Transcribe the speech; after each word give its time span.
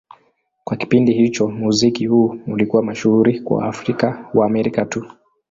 Kwa 0.63 0.77
kipindi 0.77 1.13
hicho, 1.13 1.47
muziki 1.47 2.05
huu 2.07 2.37
ulikuwa 2.47 2.83
mashuhuri 2.83 3.39
kwa 3.39 3.57
Waafrika-Waamerika 3.57 4.85
tu. 4.85 5.05